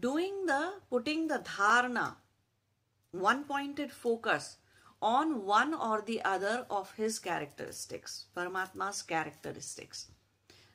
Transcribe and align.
doing 0.00 0.46
the 0.46 0.74
putting 0.90 1.26
the 1.28 1.38
dharana, 1.38 2.16
one 3.12 3.44
pointed 3.44 3.90
focus 3.90 4.56
on 5.00 5.44
one 5.44 5.74
or 5.74 6.02
the 6.02 6.20
other 6.22 6.66
of 6.70 6.92
his 6.92 7.18
characteristics, 7.18 8.26
Paramatma's 8.36 9.02
characteristics. 9.02 10.08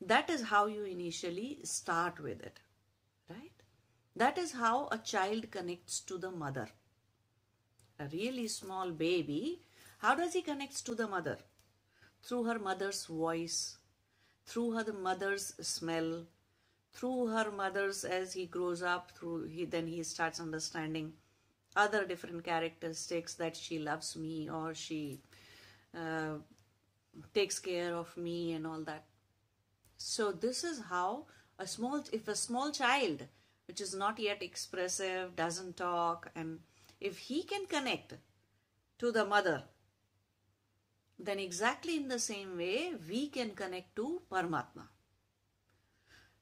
That 0.00 0.30
is 0.30 0.42
how 0.42 0.66
you 0.66 0.84
initially 0.84 1.58
start 1.64 2.20
with 2.20 2.42
it, 2.42 2.60
right? 3.30 3.62
That 4.16 4.38
is 4.38 4.52
how 4.52 4.88
a 4.90 4.98
child 4.98 5.50
connects 5.50 6.00
to 6.00 6.18
the 6.18 6.30
mother. 6.30 6.68
A 8.00 8.06
really 8.12 8.48
small 8.48 8.90
baby, 8.90 9.62
how 9.98 10.14
does 10.14 10.32
he 10.32 10.42
connects 10.42 10.82
to 10.82 10.94
the 10.94 11.08
mother? 11.08 11.38
Through 12.22 12.44
her 12.44 12.58
mother's 12.58 13.06
voice, 13.06 13.78
through 14.46 14.72
her 14.72 14.92
mother's 14.92 15.54
smell, 15.60 16.26
through 16.98 17.28
her 17.28 17.50
mother's 17.52 18.04
as 18.04 18.32
he 18.32 18.46
grows 18.46 18.82
up, 18.82 19.12
through 19.16 19.44
he 19.44 19.64
then 19.64 19.86
he 19.86 20.02
starts 20.02 20.40
understanding 20.40 21.12
other 21.76 22.04
different 22.04 22.42
characteristics 22.44 23.34
that 23.34 23.56
she 23.56 23.78
loves 23.78 24.16
me 24.16 24.50
or 24.50 24.74
she 24.74 25.20
uh, 25.96 26.34
takes 27.34 27.60
care 27.60 27.94
of 27.94 28.16
me 28.16 28.52
and 28.54 28.66
all 28.66 28.82
that. 28.82 29.04
So 29.96 30.32
this 30.32 30.64
is 30.64 30.80
how 30.90 31.26
a 31.58 31.66
small, 31.66 32.02
if 32.12 32.26
a 32.26 32.34
small 32.34 32.72
child 32.72 33.26
which 33.66 33.80
is 33.80 33.94
not 33.94 34.18
yet 34.18 34.42
expressive, 34.42 35.36
doesn't 35.36 35.76
talk, 35.76 36.30
and 36.34 36.60
if 37.00 37.18
he 37.18 37.42
can 37.42 37.66
connect 37.66 38.14
to 38.98 39.12
the 39.12 39.24
mother, 39.24 39.62
then 41.18 41.38
exactly 41.38 41.96
in 41.96 42.08
the 42.08 42.18
same 42.18 42.56
way 42.56 42.94
we 43.08 43.28
can 43.28 43.50
connect 43.50 43.94
to 43.96 44.22
Paramatma. 44.32 44.88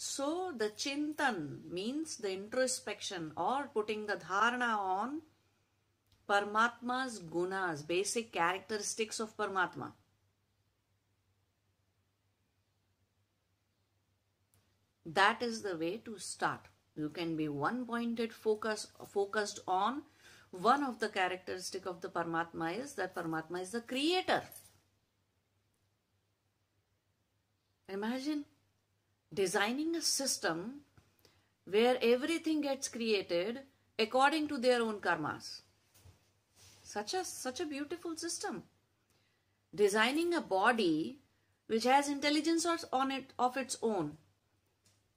So 0.00 0.52
the 0.56 0.68
chintan 0.70 1.68
means 1.72 2.18
the 2.18 2.30
introspection 2.32 3.32
or 3.36 3.68
putting 3.74 4.06
the 4.06 4.14
dharana 4.14 4.78
on 4.78 5.22
Paramatma's 6.28 7.18
gunas, 7.18 7.84
basic 7.84 8.30
characteristics 8.30 9.18
of 9.18 9.36
Paramatma. 9.36 9.90
That 15.04 15.42
is 15.42 15.62
the 15.62 15.76
way 15.76 15.96
to 16.04 16.16
start. 16.18 16.60
You 16.94 17.08
can 17.08 17.36
be 17.36 17.48
one 17.48 17.84
pointed 17.84 18.32
focus 18.32 18.86
focused 19.04 19.58
on 19.66 20.02
one 20.52 20.84
of 20.84 21.00
the 21.00 21.08
characteristic 21.08 21.86
of 21.86 22.02
the 22.02 22.08
Paramatma 22.08 22.78
is 22.78 22.92
that 22.92 23.16
Paramatma 23.16 23.62
is 23.62 23.72
the 23.72 23.80
creator. 23.80 24.42
Imagine 27.88 28.44
designing 29.32 29.94
a 29.94 30.00
system 30.00 30.80
where 31.64 31.98
everything 32.00 32.62
gets 32.62 32.88
created 32.88 33.60
according 33.98 34.48
to 34.48 34.58
their 34.58 34.80
own 34.80 35.00
karmas. 35.00 35.60
Such 36.82 37.12
a, 37.14 37.24
such 37.24 37.60
a 37.60 37.66
beautiful 37.66 38.16
system. 38.16 38.62
Designing 39.74 40.32
a 40.32 40.40
body 40.40 41.18
which 41.66 41.84
has 41.84 42.08
intelligence 42.08 42.66
on 42.90 43.10
it 43.10 43.34
of 43.38 43.58
its 43.58 43.76
own. 43.82 44.16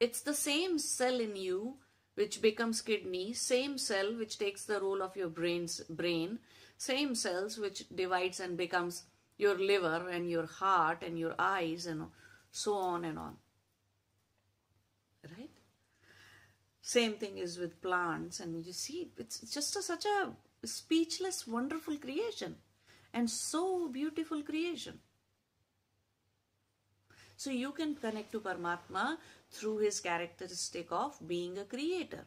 It's 0.00 0.20
the 0.20 0.34
same 0.34 0.80
cell 0.80 1.20
in 1.20 1.36
you 1.36 1.76
which 2.16 2.42
becomes 2.42 2.82
kidney, 2.82 3.32
same 3.32 3.78
cell 3.78 4.16
which 4.16 4.38
takes 4.38 4.64
the 4.64 4.80
role 4.80 5.00
of 5.00 5.16
your 5.16 5.28
brain's 5.28 5.80
brain, 5.88 6.40
same 6.76 7.14
cells 7.14 7.56
which 7.56 7.84
divides 7.94 8.40
and 8.40 8.56
becomes 8.56 9.04
your 9.38 9.56
liver 9.56 10.08
and 10.10 10.28
your 10.28 10.46
heart 10.46 11.04
and 11.06 11.16
your 11.18 11.36
eyes 11.38 11.86
and 11.86 12.06
so 12.50 12.74
on 12.74 13.04
and 13.04 13.18
on 13.18 13.36
right? 15.30 15.50
Same 16.80 17.14
thing 17.14 17.38
is 17.38 17.58
with 17.58 17.80
plants, 17.80 18.40
and 18.40 18.66
you 18.66 18.72
see, 18.72 19.12
it's 19.16 19.40
just 19.40 19.76
a, 19.76 19.82
such 19.82 20.04
a 20.04 20.32
speechless, 20.66 21.46
wonderful 21.46 21.96
creation, 21.96 22.56
and 23.14 23.30
so 23.30 23.88
beautiful 23.88 24.42
creation. 24.42 24.98
So 27.36 27.50
you 27.50 27.72
can 27.72 27.94
connect 27.94 28.32
to 28.32 28.40
Paramatma 28.40 29.16
through 29.50 29.78
his 29.78 30.00
characteristic 30.00 30.88
of 30.90 31.16
being 31.26 31.58
a 31.58 31.64
creator. 31.64 32.24